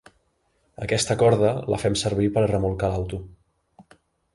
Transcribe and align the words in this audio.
Aquesta 0.85 1.17
corda, 1.23 1.53
la 1.75 1.81
fem 1.85 2.01
servir 2.03 2.33
per 2.39 2.45
a 2.47 2.51
remolcar 2.57 2.95
l'auto. 2.97 3.23